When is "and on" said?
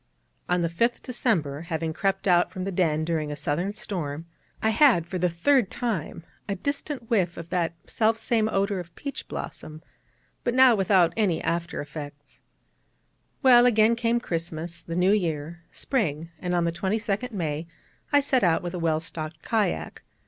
16.39-16.63